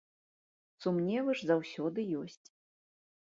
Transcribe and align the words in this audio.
Сумневы 0.85 1.31
ж 1.41 1.51
заўжды 1.51 2.05
ёсць. 2.21 2.47